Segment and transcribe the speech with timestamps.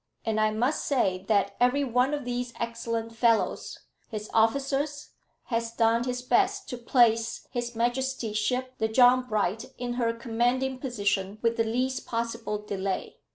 [0.25, 3.77] And I must say that every one of these excellent fellows,
[4.09, 5.11] his officers,
[5.43, 7.93] has done his best to place H.M.
[8.33, 13.17] ship the John Bright in her commanding position with the least possible delay."